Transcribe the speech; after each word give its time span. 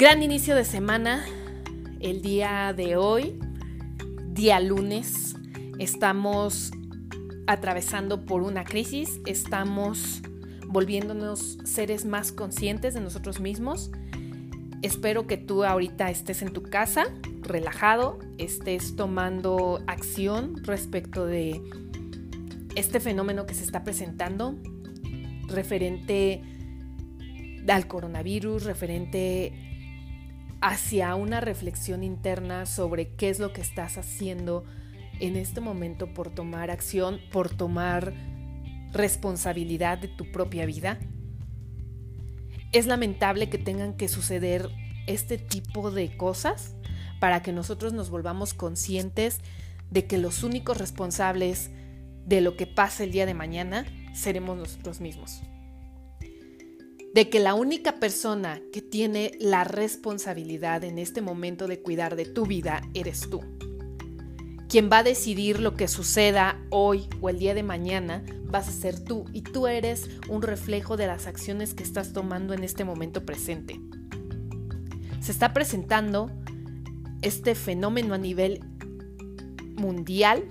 Gran 0.00 0.22
inicio 0.22 0.54
de 0.54 0.64
semana, 0.64 1.24
el 1.98 2.22
día 2.22 2.72
de 2.72 2.94
hoy, 2.94 3.36
día 4.28 4.60
lunes, 4.60 5.34
estamos 5.80 6.70
atravesando 7.48 8.24
por 8.24 8.42
una 8.42 8.62
crisis, 8.62 9.20
estamos 9.26 10.22
volviéndonos 10.68 11.58
seres 11.64 12.04
más 12.04 12.30
conscientes 12.30 12.94
de 12.94 13.00
nosotros 13.00 13.40
mismos. 13.40 13.90
Espero 14.82 15.26
que 15.26 15.36
tú 15.36 15.64
ahorita 15.64 16.12
estés 16.12 16.42
en 16.42 16.52
tu 16.52 16.62
casa, 16.62 17.06
relajado, 17.40 18.20
estés 18.38 18.94
tomando 18.94 19.82
acción 19.88 20.62
respecto 20.62 21.26
de 21.26 21.60
este 22.76 23.00
fenómeno 23.00 23.46
que 23.46 23.54
se 23.54 23.64
está 23.64 23.82
presentando, 23.82 24.54
referente 25.48 26.40
al 27.66 27.88
coronavirus, 27.88 28.62
referente 28.62 29.67
hacia 30.60 31.14
una 31.14 31.40
reflexión 31.40 32.02
interna 32.02 32.66
sobre 32.66 33.14
qué 33.14 33.30
es 33.30 33.38
lo 33.38 33.52
que 33.52 33.60
estás 33.60 33.98
haciendo 33.98 34.64
en 35.20 35.36
este 35.36 35.60
momento 35.60 36.12
por 36.12 36.30
tomar 36.30 36.70
acción, 36.70 37.20
por 37.30 37.50
tomar 37.50 38.12
responsabilidad 38.92 39.98
de 39.98 40.08
tu 40.08 40.30
propia 40.30 40.66
vida. 40.66 40.98
Es 42.72 42.86
lamentable 42.86 43.48
que 43.48 43.58
tengan 43.58 43.94
que 43.94 44.08
suceder 44.08 44.68
este 45.06 45.38
tipo 45.38 45.90
de 45.90 46.16
cosas 46.16 46.74
para 47.20 47.42
que 47.42 47.52
nosotros 47.52 47.92
nos 47.92 48.10
volvamos 48.10 48.54
conscientes 48.54 49.40
de 49.90 50.06
que 50.06 50.18
los 50.18 50.42
únicos 50.42 50.78
responsables 50.78 51.70
de 52.26 52.40
lo 52.40 52.56
que 52.56 52.66
pase 52.66 53.04
el 53.04 53.12
día 53.12 53.26
de 53.26 53.34
mañana 53.34 53.86
seremos 54.12 54.58
nosotros 54.58 55.00
mismos 55.00 55.42
de 57.14 57.30
que 57.30 57.40
la 57.40 57.54
única 57.54 57.98
persona 58.00 58.60
que 58.72 58.82
tiene 58.82 59.32
la 59.40 59.64
responsabilidad 59.64 60.84
en 60.84 60.98
este 60.98 61.22
momento 61.22 61.66
de 61.66 61.80
cuidar 61.80 62.16
de 62.16 62.26
tu 62.26 62.46
vida 62.46 62.82
eres 62.94 63.28
tú. 63.30 63.40
Quien 64.68 64.90
va 64.92 64.98
a 64.98 65.02
decidir 65.02 65.60
lo 65.60 65.74
que 65.74 65.88
suceda 65.88 66.60
hoy 66.68 67.08
o 67.22 67.30
el 67.30 67.38
día 67.38 67.54
de 67.54 67.62
mañana 67.62 68.22
vas 68.44 68.68
a 68.68 68.72
ser 68.72 69.02
tú 69.02 69.24
y 69.32 69.40
tú 69.40 69.66
eres 69.66 70.10
un 70.28 70.42
reflejo 70.42 70.98
de 70.98 71.06
las 71.06 71.26
acciones 71.26 71.72
que 71.72 71.82
estás 71.82 72.12
tomando 72.12 72.52
en 72.52 72.62
este 72.62 72.84
momento 72.84 73.24
presente. 73.24 73.80
Se 75.20 75.32
está 75.32 75.54
presentando 75.54 76.30
este 77.22 77.54
fenómeno 77.54 78.14
a 78.14 78.18
nivel 78.18 78.60
mundial 79.76 80.44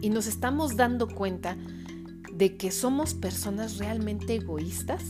y 0.00 0.10
nos 0.10 0.26
estamos 0.26 0.76
dando 0.76 1.06
cuenta 1.06 1.56
de 2.32 2.56
que 2.56 2.72
somos 2.72 3.14
personas 3.14 3.78
realmente 3.78 4.34
egoístas 4.34 5.02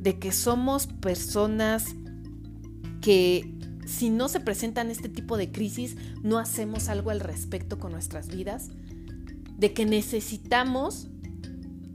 de 0.00 0.18
que 0.18 0.32
somos 0.32 0.86
personas 0.86 1.94
que 3.00 3.54
si 3.86 4.08
no 4.08 4.28
se 4.28 4.40
presentan 4.40 4.90
este 4.90 5.08
tipo 5.08 5.36
de 5.36 5.50
crisis, 5.50 5.96
no 6.22 6.38
hacemos 6.38 6.88
algo 6.88 7.10
al 7.10 7.20
respecto 7.20 7.78
con 7.78 7.92
nuestras 7.92 8.28
vidas, 8.28 8.70
de 9.56 9.72
que 9.72 9.84
necesitamos 9.84 11.08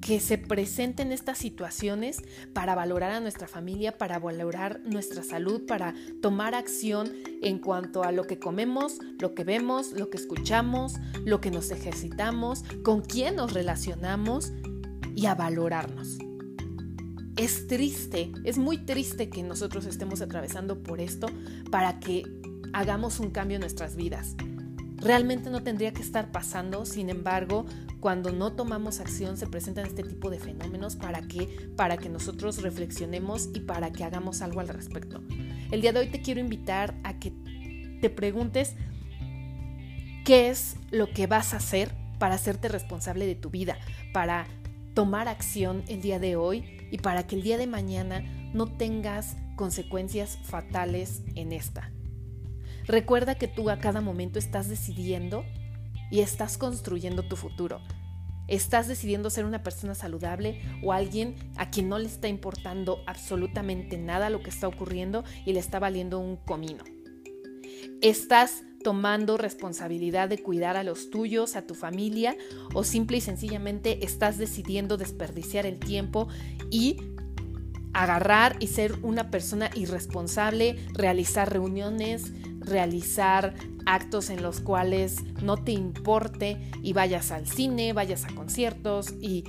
que 0.02 0.20
se 0.20 0.38
presenten 0.38 1.12
estas 1.12 1.40
situaciones 1.40 2.22
para 2.54 2.76
valorar 2.76 3.12
a 3.12 3.20
nuestra 3.22 3.48
familia, 3.48 3.98
para 3.98 4.20
valorar 4.20 4.82
nuestra 4.86 5.24
salud, 5.24 5.66
para 5.66 5.96
tomar 6.22 6.54
acción 6.54 7.12
en 7.42 7.58
cuanto 7.58 8.04
a 8.04 8.12
lo 8.12 8.26
que 8.26 8.38
comemos, 8.38 9.00
lo 9.20 9.34
que 9.34 9.44
vemos, 9.44 9.94
lo 9.94 10.12
que 10.12 10.18
escuchamos, 10.18 10.94
lo 11.24 11.42
que 11.42 11.50
nos 11.50 11.72
ejercitamos, 11.72 12.64
con 12.84 13.02
quién 13.02 13.38
nos 13.38 13.54
relacionamos 13.54 14.54
y 15.16 15.26
a 15.26 15.34
valorarnos 15.34 16.20
es 17.38 17.68
triste, 17.68 18.32
es 18.44 18.58
muy 18.58 18.78
triste 18.78 19.30
que 19.30 19.44
nosotros 19.44 19.86
estemos 19.86 20.22
atravesando 20.22 20.82
por 20.82 21.02
esto 21.02 21.28
para 21.70 22.00
que 22.00 22.24
hagamos 22.74 23.20
un 23.20 23.32
cambio 23.32 23.56
en 23.56 23.62
nuestras 23.62 23.96
vidas. 23.96 24.36
Realmente 24.98 25.50
no 25.50 25.62
tendría 25.62 25.94
que 25.94 26.02
estar 26.02 26.32
pasando, 26.32 26.86
sin 26.86 27.10
embargo, 27.10 27.66
cuando 28.00 28.32
no 28.32 28.54
tomamos 28.54 29.00
acción 29.00 29.38
se 29.38 29.48
presentan 29.48 29.86
este 29.86 30.04
tipo 30.04 30.30
de 30.30 30.40
fenómenos 30.40 30.96
para 30.96 31.22
que 31.22 31.70
para 31.76 31.98
que 31.98 32.10
nosotros 32.10 32.62
reflexionemos 32.62 33.50
y 33.54 33.62
para 33.62 33.92
que 33.92 34.04
hagamos 34.04 34.42
algo 34.42 34.62
al 34.62 34.70
respecto. 34.70 35.22
El 35.72 35.82
día 35.82 35.92
de 35.92 36.00
hoy 36.00 36.08
te 36.08 36.22
quiero 36.22 36.40
invitar 36.40 36.96
a 37.04 37.20
que 37.20 37.34
te 38.00 38.10
preguntes 38.10 38.76
qué 40.24 40.50
es 40.50 40.78
lo 40.92 41.12
que 41.12 41.28
vas 41.28 41.54
a 41.54 41.58
hacer 41.58 41.94
para 42.18 42.36
hacerte 42.36 42.70
responsable 42.70 43.26
de 43.28 43.36
tu 43.36 43.50
vida, 43.50 43.78
para 44.14 44.48
tomar 44.96 45.28
acción 45.28 45.84
el 45.88 46.02
día 46.02 46.18
de 46.20 46.38
hoy 46.38 46.64
y 46.90 46.98
para 46.98 47.28
que 47.28 47.36
el 47.36 47.44
día 47.44 47.58
de 47.58 47.68
mañana 47.68 48.22
no 48.54 48.66
tengas 48.66 49.36
consecuencias 49.56 50.40
fatales 50.44 51.22
en 51.36 51.52
esta. 51.52 51.92
Recuerda 52.86 53.36
que 53.36 53.48
tú 53.48 53.70
a 53.70 53.78
cada 53.78 54.02
momento 54.02 54.40
estás 54.40 54.70
decidiendo 54.70 55.44
y 56.12 56.22
estás 56.22 56.58
construyendo 56.58 57.24
tu 57.24 57.36
futuro. 57.36 57.82
Estás 58.48 58.88
decidiendo 58.88 59.30
ser 59.30 59.44
una 59.44 59.64
persona 59.64 59.96
saludable 59.96 60.62
o 60.84 60.94
alguien 60.94 61.36
a 61.58 61.72
quien 61.72 61.90
no 61.90 62.00
le 62.00 62.06
está 62.06 62.28
importando 62.28 63.00
absolutamente 63.06 63.98
nada 63.98 64.30
lo 64.30 64.42
que 64.42 64.52
está 64.52 64.68
ocurriendo 64.68 65.24
y 65.46 65.54
le 65.54 65.60
está 65.60 65.80
valiendo 65.80 66.20
un 66.20 66.38
comino. 66.38 66.84
Estás 68.02 68.64
tomando 68.84 69.38
responsabilidad 69.38 70.30
de 70.30 70.38
cuidar 70.38 70.78
a 70.78 70.84
los 70.84 71.10
tuyos, 71.10 71.56
a 71.56 71.66
tu 71.66 71.74
familia, 71.74 72.38
o 72.74 72.84
simple 72.84 73.18
y 73.18 73.22
sencillamente 73.22 74.06
estás 74.06 74.38
decidiendo 74.38 74.98
desperdiciar 74.98 75.66
el 75.66 75.80
tiempo 75.80 76.28
y 76.70 76.98
agarrar 77.94 78.58
y 78.60 78.68
ser 78.68 78.94
una 79.04 79.32
persona 79.32 79.72
irresponsable, 79.74 80.76
realizar 80.94 81.52
reuniones, 81.52 82.32
realizar 82.60 83.56
actos 83.86 84.30
en 84.30 84.44
los 84.44 84.60
cuales 84.60 85.24
no 85.42 85.58
te 85.58 85.72
importe 85.72 86.60
y 86.84 86.94
vayas 86.94 87.32
al 87.32 87.48
cine, 87.48 87.94
vayas 87.94 88.26
a 88.26 88.36
conciertos 88.36 89.14
y 89.22 89.46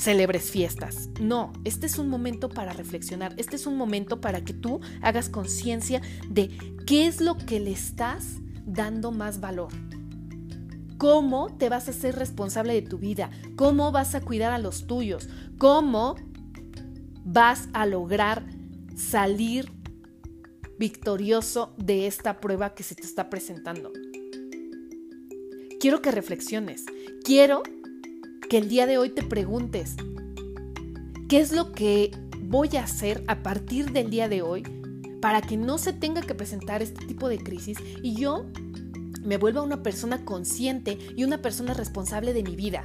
celebres 0.00 0.50
fiestas. 0.50 1.10
No, 1.20 1.52
este 1.64 1.86
es 1.86 1.98
un 1.98 2.08
momento 2.08 2.48
para 2.48 2.72
reflexionar, 2.72 3.34
este 3.36 3.56
es 3.56 3.66
un 3.66 3.76
momento 3.76 4.20
para 4.20 4.42
que 4.42 4.54
tú 4.54 4.80
hagas 5.02 5.28
conciencia 5.28 6.00
de 6.28 6.48
qué 6.86 7.06
es 7.06 7.20
lo 7.20 7.36
que 7.36 7.60
le 7.60 7.72
estás 7.72 8.38
dando 8.64 9.12
más 9.12 9.40
valor. 9.40 9.72
¿Cómo 10.96 11.54
te 11.56 11.68
vas 11.68 11.88
a 11.88 11.92
ser 11.92 12.16
responsable 12.16 12.72
de 12.72 12.82
tu 12.82 12.98
vida? 12.98 13.30
¿Cómo 13.56 13.92
vas 13.92 14.14
a 14.14 14.22
cuidar 14.22 14.52
a 14.52 14.58
los 14.58 14.86
tuyos? 14.86 15.28
¿Cómo 15.58 16.16
vas 17.24 17.68
a 17.74 17.84
lograr 17.84 18.46
salir 18.96 19.70
victorioso 20.78 21.74
de 21.76 22.06
esta 22.06 22.40
prueba 22.40 22.74
que 22.74 22.82
se 22.82 22.94
te 22.94 23.02
está 23.02 23.28
presentando? 23.28 23.92
Quiero 25.78 26.02
que 26.02 26.10
reflexiones. 26.10 26.84
Quiero 27.24 27.62
que 28.50 28.58
el 28.58 28.68
día 28.68 28.88
de 28.88 28.98
hoy 28.98 29.10
te 29.10 29.22
preguntes, 29.22 29.94
¿qué 31.28 31.38
es 31.38 31.52
lo 31.52 31.70
que 31.70 32.10
voy 32.42 32.68
a 32.76 32.82
hacer 32.82 33.22
a 33.28 33.44
partir 33.44 33.92
del 33.92 34.10
día 34.10 34.28
de 34.28 34.42
hoy 34.42 34.64
para 35.22 35.40
que 35.40 35.56
no 35.56 35.78
se 35.78 35.92
tenga 35.92 36.20
que 36.20 36.34
presentar 36.34 36.82
este 36.82 37.06
tipo 37.06 37.28
de 37.28 37.38
crisis 37.38 37.78
y 38.02 38.16
yo 38.16 38.46
me 39.22 39.36
vuelva 39.36 39.62
una 39.62 39.84
persona 39.84 40.24
consciente 40.24 40.98
y 41.16 41.22
una 41.22 41.40
persona 41.40 41.74
responsable 41.74 42.32
de 42.32 42.42
mi 42.42 42.56
vida. 42.56 42.82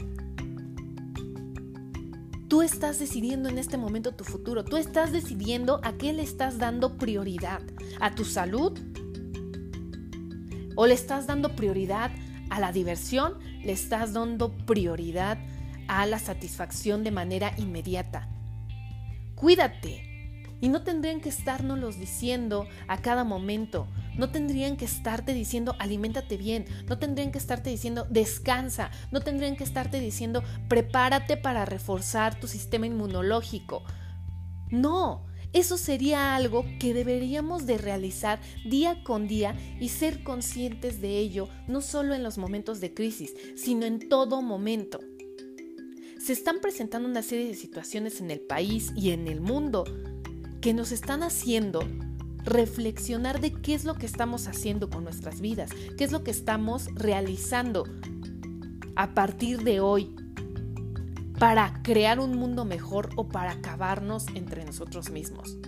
Tú 2.48 2.62
estás 2.62 3.00
decidiendo 3.00 3.50
en 3.50 3.58
este 3.58 3.78
momento 3.78 4.12
tu 4.12 4.24
futuro, 4.24 4.64
tú 4.64 4.78
estás 4.78 5.12
decidiendo 5.12 5.80
a 5.84 5.94
qué 5.94 6.14
le 6.14 6.22
estás 6.22 6.60
dando 6.60 6.96
prioridad, 6.96 7.64
a 8.00 8.14
tu 8.14 8.24
salud 8.24 8.78
o 10.76 10.86
le 10.86 10.94
estás 10.94 11.26
dando 11.26 11.56
prioridad 11.56 12.12
a 12.52 12.60
la 12.60 12.72
diversión, 12.72 13.40
le 13.64 13.72
estás 13.72 14.14
dando 14.14 14.56
prioridad 14.56 15.40
a 15.88 16.06
la 16.06 16.20
satisfacción 16.20 17.04
de 17.04 17.12
manera 17.12 17.54
inmediata. 17.58 18.28
Cuídate, 19.36 20.16
y 20.62 20.70
no 20.70 20.82
tendrían 20.82 21.22
que 21.22 21.30
estárnoslos 21.30 22.00
diciendo 22.00 22.68
a 22.88 23.02
cada 23.02 23.24
momento. 23.24 23.88
No 24.18 24.30
tendrían 24.30 24.78
que 24.78 24.86
estarte 24.86 25.34
diciendo 25.34 25.76
aliméntate 25.80 26.38
bien. 26.38 26.66
No 26.88 26.98
tendrían 26.98 27.32
que 27.32 27.38
estarte 27.38 27.70
diciendo 27.70 28.08
descansa. 28.10 28.90
No 29.12 29.22
tendrían 29.22 29.58
que 29.58 29.64
estarte 29.64 30.00
diciendo 30.00 30.44
prepárate 30.68 31.38
para 31.38 31.66
reforzar 31.66 32.40
tu 32.40 32.48
sistema 32.48 32.88
inmunológico. 32.88 33.84
No, 34.72 35.26
eso 35.54 35.78
sería 35.78 36.36
algo 36.36 36.66
que 36.80 36.94
deberíamos 36.94 37.66
de 37.66 37.78
realizar 37.78 38.40
día 38.68 39.04
con 39.04 39.28
día 39.28 39.56
y 39.80 39.90
ser 39.90 40.24
conscientes 40.24 41.02
de 41.02 41.20
ello, 41.20 41.48
no 41.68 41.82
solo 41.82 42.16
en 42.16 42.24
los 42.24 42.38
momentos 42.38 42.80
de 42.80 42.94
crisis, 42.94 43.36
sino 43.56 43.86
en 43.86 44.10
todo 44.10 44.42
momento. 44.42 45.00
Se 46.26 46.34
están 46.34 46.60
presentando 46.60 47.08
una 47.08 47.22
serie 47.22 47.46
de 47.46 47.54
situaciones 47.54 48.20
en 48.20 48.32
el 48.32 48.40
país 48.40 48.92
y 48.96 49.12
en 49.12 49.28
el 49.28 49.42
mundo 49.42 49.84
que 50.60 50.74
nos 50.74 50.92
están 50.92 51.22
haciendo 51.22 51.88
reflexionar 52.44 53.40
de 53.40 53.54
qué 53.54 53.76
es 53.76 53.86
lo 53.86 53.94
que 53.94 54.08
estamos 54.08 54.48
haciendo 54.48 54.90
con 54.90 55.04
nuestras 55.04 55.40
vidas, 55.40 55.70
qué 56.00 56.04
es 56.04 56.12
lo 56.12 56.24
que 56.24 56.32
estamos 56.32 56.88
realizando 56.96 57.84
a 58.96 59.14
partir 59.14 59.62
de 59.62 59.82
hoy 59.82 60.16
para 61.38 61.84
crear 61.84 62.20
un 62.20 62.36
mundo 62.36 62.66
mejor 62.66 63.10
o 63.18 63.28
para 63.28 63.52
acabarnos 63.52 64.26
entre 64.34 64.66
nosotros 64.66 65.12
mismos. 65.12 65.60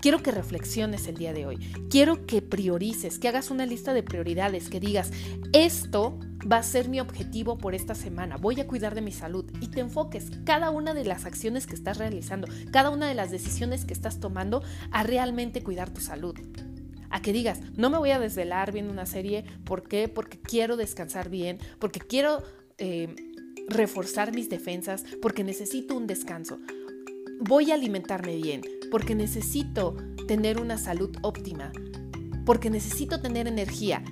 Quiero 0.00 0.22
que 0.22 0.30
reflexiones 0.30 1.08
el 1.08 1.16
día 1.16 1.32
de 1.32 1.46
hoy. 1.46 1.56
Quiero 1.90 2.24
que 2.24 2.40
priorices, 2.40 3.18
que 3.18 3.26
hagas 3.26 3.50
una 3.50 3.66
lista 3.66 3.94
de 3.94 4.04
prioridades, 4.04 4.68
que 4.68 4.78
digas, 4.78 5.10
esto 5.52 6.20
va 6.50 6.58
a 6.58 6.62
ser 6.62 6.88
mi 6.88 7.00
objetivo 7.00 7.58
por 7.58 7.74
esta 7.74 7.94
semana, 7.94 8.36
voy 8.36 8.60
a 8.60 8.66
cuidar 8.66 8.94
de 8.94 9.00
mi 9.00 9.12
salud 9.12 9.44
y 9.60 9.68
te 9.68 9.80
enfoques 9.80 10.30
cada 10.44 10.70
una 10.70 10.94
de 10.94 11.04
las 11.04 11.24
acciones 11.24 11.66
que 11.66 11.74
estás 11.74 11.98
realizando, 11.98 12.48
cada 12.70 12.90
una 12.90 13.08
de 13.08 13.14
las 13.14 13.30
decisiones 13.30 13.84
que 13.84 13.92
estás 13.92 14.20
tomando 14.20 14.62
a 14.90 15.02
realmente 15.02 15.62
cuidar 15.62 15.90
tu 15.90 16.00
salud. 16.00 16.34
A 17.10 17.20
que 17.20 17.32
digas, 17.32 17.60
no 17.76 17.90
me 17.90 17.98
voy 17.98 18.10
a 18.10 18.18
desvelar 18.18 18.72
viendo 18.72 18.92
una 18.92 19.04
serie, 19.06 19.44
¿por 19.64 19.86
qué? 19.86 20.08
Porque 20.08 20.40
quiero 20.40 20.76
descansar 20.76 21.28
bien, 21.28 21.58
porque 21.78 22.00
quiero 22.00 22.42
eh, 22.78 23.14
reforzar 23.68 24.34
mis 24.34 24.48
defensas, 24.48 25.04
porque 25.20 25.44
necesito 25.44 25.94
un 25.94 26.06
descanso. 26.06 26.58
Voy 27.40 27.70
a 27.70 27.74
alimentarme 27.74 28.36
bien, 28.36 28.62
porque 28.90 29.14
necesito 29.14 29.96
tener 30.26 30.58
una 30.58 30.78
salud 30.78 31.14
óptima, 31.22 31.70
porque 32.46 32.70
necesito 32.70 33.20
tener 33.20 33.46
energía. 33.46 34.02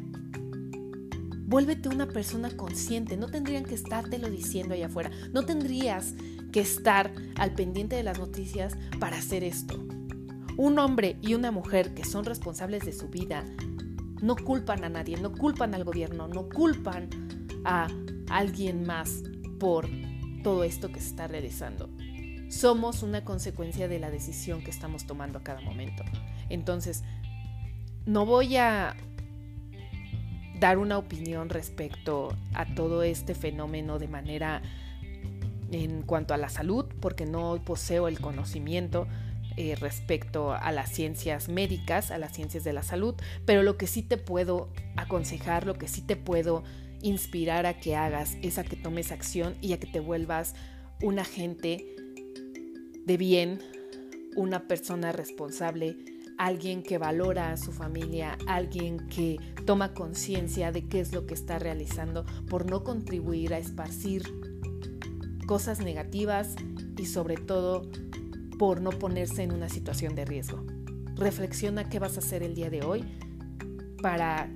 Vuélvete 1.50 1.88
una 1.88 2.06
persona 2.06 2.56
consciente, 2.56 3.16
no 3.16 3.26
tendrían 3.26 3.64
que 3.64 3.74
estártelo 3.74 4.30
diciendo 4.30 4.72
allá 4.72 4.86
afuera, 4.86 5.10
no 5.32 5.44
tendrías 5.44 6.14
que 6.52 6.60
estar 6.60 7.12
al 7.34 7.54
pendiente 7.56 7.96
de 7.96 8.04
las 8.04 8.20
noticias 8.20 8.76
para 9.00 9.18
hacer 9.18 9.42
esto. 9.42 9.84
Un 10.56 10.78
hombre 10.78 11.16
y 11.20 11.34
una 11.34 11.50
mujer 11.50 11.92
que 11.92 12.04
son 12.04 12.24
responsables 12.24 12.84
de 12.84 12.92
su 12.92 13.08
vida 13.08 13.44
no 14.22 14.36
culpan 14.36 14.84
a 14.84 14.90
nadie, 14.90 15.20
no 15.20 15.32
culpan 15.32 15.74
al 15.74 15.82
gobierno, 15.82 16.28
no 16.28 16.48
culpan 16.48 17.10
a 17.64 17.88
alguien 18.28 18.84
más 18.84 19.24
por 19.58 19.88
todo 20.44 20.62
esto 20.62 20.92
que 20.92 21.00
se 21.00 21.08
está 21.08 21.26
realizando. 21.26 21.90
Somos 22.48 23.02
una 23.02 23.24
consecuencia 23.24 23.88
de 23.88 23.98
la 23.98 24.12
decisión 24.12 24.62
que 24.62 24.70
estamos 24.70 25.04
tomando 25.04 25.40
a 25.40 25.42
cada 25.42 25.60
momento. 25.62 26.04
Entonces, 26.48 27.02
no 28.06 28.24
voy 28.24 28.56
a 28.56 28.96
dar 30.60 30.78
una 30.78 30.98
opinión 30.98 31.48
respecto 31.48 32.36
a 32.54 32.66
todo 32.74 33.02
este 33.02 33.34
fenómeno 33.34 33.98
de 33.98 34.08
manera 34.08 34.62
en 35.72 36.02
cuanto 36.02 36.34
a 36.34 36.36
la 36.36 36.48
salud, 36.48 36.84
porque 37.00 37.26
no 37.26 37.60
poseo 37.64 38.08
el 38.08 38.20
conocimiento, 38.20 39.06
eh, 39.56 39.74
respecto 39.74 40.52
a 40.52 40.70
las 40.70 40.90
ciencias 40.90 41.48
médicas, 41.48 42.10
a 42.10 42.18
las 42.18 42.32
ciencias 42.32 42.62
de 42.62 42.72
la 42.72 42.82
salud, 42.82 43.14
pero 43.46 43.62
lo 43.62 43.76
que 43.76 43.86
sí 43.86 44.02
te 44.02 44.16
puedo 44.16 44.68
aconsejar, 44.96 45.66
lo 45.66 45.74
que 45.74 45.88
sí 45.88 46.02
te 46.02 46.16
puedo 46.16 46.62
inspirar 47.02 47.66
a 47.66 47.78
que 47.80 47.96
hagas 47.96 48.36
es 48.42 48.58
a 48.58 48.64
que 48.64 48.76
tomes 48.76 49.10
acción 49.10 49.56
y 49.60 49.72
a 49.72 49.80
que 49.80 49.86
te 49.86 50.00
vuelvas 50.00 50.54
un 51.02 51.18
agente 51.18 51.84
de 53.04 53.16
bien, 53.16 53.60
una 54.36 54.68
persona 54.68 55.10
responsable, 55.10 55.96
alguien 56.40 56.82
que 56.82 56.96
valora 56.96 57.52
a 57.52 57.58
su 57.58 57.70
familia, 57.70 58.38
alguien 58.46 59.06
que 59.08 59.36
toma 59.66 59.92
conciencia 59.92 60.72
de 60.72 60.88
qué 60.88 61.00
es 61.00 61.12
lo 61.12 61.26
que 61.26 61.34
está 61.34 61.58
realizando 61.58 62.24
por 62.48 62.68
no 62.68 62.82
contribuir 62.82 63.52
a 63.52 63.58
esparcir 63.58 64.22
cosas 65.46 65.80
negativas 65.80 66.56
y 66.96 67.04
sobre 67.04 67.36
todo 67.36 67.82
por 68.58 68.80
no 68.80 68.88
ponerse 68.88 69.42
en 69.42 69.52
una 69.52 69.68
situación 69.68 70.14
de 70.14 70.24
riesgo. 70.24 70.64
Reflexiona 71.14 71.90
qué 71.90 71.98
vas 71.98 72.16
a 72.16 72.20
hacer 72.20 72.42
el 72.42 72.54
día 72.54 72.70
de 72.70 72.84
hoy 72.84 73.04
para 74.00 74.48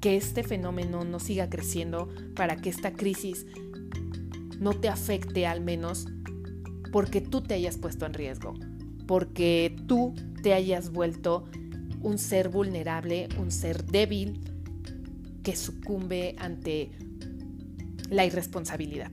que 0.00 0.16
este 0.16 0.42
fenómeno 0.42 1.04
no 1.04 1.20
siga 1.20 1.50
creciendo, 1.50 2.08
para 2.36 2.56
que 2.56 2.70
esta 2.70 2.94
crisis 2.94 3.44
no 4.58 4.72
te 4.72 4.88
afecte 4.88 5.46
al 5.46 5.60
menos 5.60 6.06
porque 6.90 7.20
tú 7.20 7.42
te 7.42 7.52
hayas 7.52 7.76
puesto 7.76 8.06
en 8.06 8.14
riesgo, 8.14 8.54
porque 9.06 9.76
tú 9.86 10.14
te 10.42 10.54
hayas 10.54 10.90
vuelto 10.90 11.44
un 12.00 12.18
ser 12.18 12.48
vulnerable, 12.48 13.28
un 13.38 13.50
ser 13.50 13.84
débil 13.84 14.40
que 15.42 15.56
sucumbe 15.56 16.36
ante 16.38 16.90
la 18.10 18.24
irresponsabilidad. 18.24 19.10